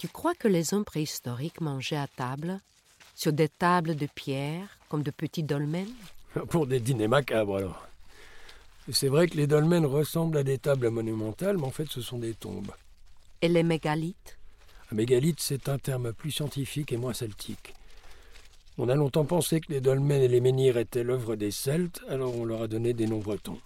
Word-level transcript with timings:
Tu 0.00 0.08
crois 0.08 0.32
que 0.34 0.48
les 0.48 0.72
hommes 0.72 0.86
préhistoriques 0.86 1.60
mangeaient 1.60 1.96
à 1.96 2.06
table 2.06 2.58
Sur 3.14 3.34
des 3.34 3.50
tables 3.50 3.96
de 3.96 4.06
pierre, 4.06 4.78
comme 4.88 5.02
de 5.02 5.10
petits 5.10 5.42
dolmens? 5.42 5.92
Pour 6.48 6.66
des 6.66 6.80
dîners 6.80 7.06
macabres, 7.06 7.56
alors. 7.56 7.86
C'est 8.90 9.08
vrai 9.08 9.28
que 9.28 9.36
les 9.36 9.46
dolmens 9.46 9.86
ressemblent 9.86 10.38
à 10.38 10.42
des 10.42 10.56
tables 10.56 10.88
monumentales, 10.88 11.58
mais 11.58 11.66
en 11.66 11.70
fait, 11.70 11.86
ce 11.90 12.00
sont 12.00 12.18
des 12.18 12.32
tombes. 12.32 12.72
Et 13.42 13.48
les 13.48 13.62
mégalithes? 13.62 14.38
Un 14.90 14.94
mégalithe, 14.94 15.40
c'est 15.40 15.68
un 15.68 15.76
terme 15.76 16.14
plus 16.14 16.30
scientifique 16.30 16.92
et 16.92 16.96
moins 16.96 17.12
celtique. 17.12 17.74
On 18.78 18.88
a 18.88 18.94
longtemps 18.94 19.26
pensé 19.26 19.60
que 19.60 19.70
les 19.70 19.82
dolmens 19.82 20.22
et 20.22 20.28
les 20.28 20.40
menhirs 20.40 20.78
étaient 20.78 21.04
l'œuvre 21.04 21.36
des 21.36 21.50
Celtes, 21.50 22.00
alors 22.08 22.34
on 22.34 22.46
leur 22.46 22.62
a 22.62 22.68
donné 22.68 22.94
des 22.94 23.06
noms 23.06 23.18
bretons. 23.18 23.60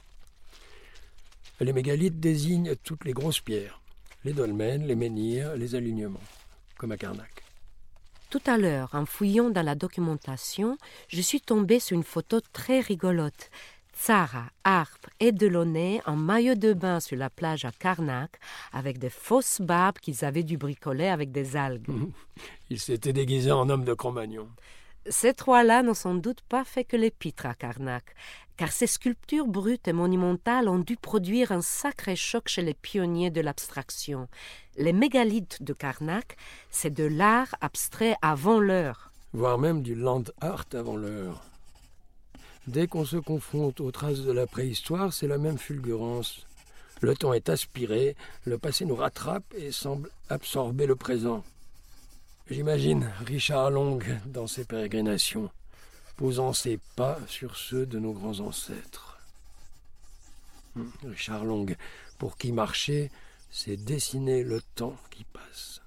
Les 1.61 1.73
mégalithes 1.73 2.19
désignent 2.19 2.75
toutes 2.83 3.05
les 3.05 3.13
grosses 3.13 3.39
pierres 3.39 3.79
les 4.25 4.33
dolmens, 4.33 4.87
les 4.87 4.95
menhirs, 4.95 5.57
les 5.57 5.75
alignements, 5.75 6.21
comme 6.79 6.93
à 6.93 6.97
Karnak. 6.97 7.45
Tout 8.31 8.43
à 8.47 8.59
l'heure, 8.59 8.91
en 8.95 9.07
fouillant 9.07 9.51
dans 9.51 9.63
la 9.63 9.75
documentation, 9.75 10.77
je 11.09 11.21
suis 11.21 11.41
tombée 11.41 11.79
sur 11.79 11.97
une 11.97 12.03
photo 12.03 12.41
très 12.53 12.81
rigolote. 12.81 13.51
Tsara, 13.97 14.47
harpe 14.65 15.07
et 15.21 15.31
Delaunay 15.31 16.01
en 16.05 16.17
maillot 16.17 16.57
de 16.57 16.73
bain 16.73 16.99
sur 16.99 17.17
la 17.17 17.31
plage 17.31 17.65
à 17.65 17.71
Karnak 17.71 18.41
avec 18.73 18.99
des 18.99 19.11
fausses 19.11 19.61
barbes 19.61 19.99
qu'ils 19.99 20.25
avaient 20.25 20.43
dû 20.43 20.57
bricoler 20.57 21.07
avec 21.07 21.31
des 21.31 21.55
algues. 21.55 21.87
Ils 22.71 22.81
s'étaient 22.81 23.13
déguisés 23.13 23.53
en 23.53 23.71
hommes 23.71 23.85
de 23.85 23.95
Cro-Magnon. 23.95 24.49
Ces 25.09 25.35
trois-là 25.35 25.83
n'ont 25.83 25.95
sans 25.95 26.15
doute 26.15 26.41
pas 26.49 26.65
fait 26.65 26.85
que 26.85 26.97
les 26.97 27.11
pitres 27.11 27.45
à 27.45 27.55
Karnak, 27.55 28.15
car 28.57 28.73
ces 28.73 28.87
sculptures 28.87 29.47
brutes 29.47 29.87
et 29.87 29.93
monumentales 29.93 30.69
ont 30.69 30.79
dû 30.79 30.97
produire 30.97 31.53
un 31.53 31.61
sacré 31.61 32.17
choc 32.17 32.49
chez 32.49 32.63
les 32.63 32.73
pionniers 32.73 33.31
de 33.31 33.43
l'abstraction. 33.43 34.29
Les 34.77 34.95
mégalithes 34.95 35.63
de 35.63 35.75
Karnak, 35.75 36.37
c'est 36.71 36.95
de 36.95 37.05
l'art 37.05 37.55
abstrait 37.61 38.17
avant 38.23 38.59
l'heure. 38.59 39.11
Voire 39.35 39.59
même 39.59 39.83
du 39.83 39.95
land 39.95 40.25
art 40.41 40.67
avant 40.73 40.97
l'heure. 40.97 41.43
Dès 42.67 42.87
qu'on 42.87 43.05
se 43.05 43.19
confronte 43.19 43.81
aux 43.81 43.91
traces 43.91 44.21
de 44.21 44.33
la 44.33 44.47
préhistoire, 44.47 45.13
c'est 45.13 45.29
la 45.29 45.37
même 45.37 45.59
fulgurance. 45.59 46.47
Le 47.03 47.15
temps 47.15 47.35
est 47.35 47.51
aspiré, 47.51 48.17
le 48.47 48.57
passé 48.57 48.87
nous 48.87 48.97
rattrape 48.97 49.45
et 49.55 49.71
semble 49.71 50.09
absorber 50.31 50.87
le 50.87 50.97
présent. 50.97 51.45
J'imagine 52.51 53.11
Richard 53.25 53.71
Long 53.71 53.99
dans 54.27 54.47
ses 54.47 54.67
pérégrinations, 54.67 55.51
posant 56.19 56.53
ses 56.53 56.79
pas 56.95 57.19
sur 57.27 57.57
ceux 57.57 57.87
de 57.87 57.99
nos 57.99 58.13
grands 58.13 58.41
ancêtres. 58.41 59.19
Hmm, 60.75 60.91
Richard 61.05 61.47
Long, 61.47 61.65
pour 62.19 62.37
qui 62.37 62.53
marcher, 62.53 63.11
c'est 63.51 63.79
dessiner 63.79 64.45
le 64.45 64.61
temps 64.75 64.97
qui 65.09 65.25
passe. 65.25 65.81